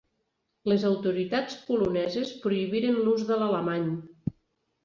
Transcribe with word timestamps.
Les 0.71 0.85
autoritats 0.91 1.59
poloneses 1.67 2.31
prohibiren 2.47 2.99
l'ús 3.05 3.29
de 3.29 3.39
l'alemany. 3.43 3.89